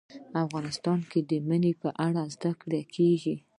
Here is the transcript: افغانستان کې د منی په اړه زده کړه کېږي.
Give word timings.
افغانستان 0.43 0.99
کې 1.11 1.19
د 1.29 1.31
منی 1.47 1.73
په 1.81 1.89
اړه 2.05 2.23
زده 2.35 2.51
کړه 2.61 2.81
کېږي. 2.95 3.35